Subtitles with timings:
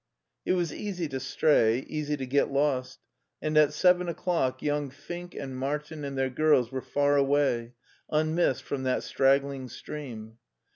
[0.47, 2.97] It was easy to stray, easy to get lost,
[3.39, 7.73] and at seven o'clock young Fink and Martin and their girls were far away,
[8.09, 10.39] unmissed from that straggling stream.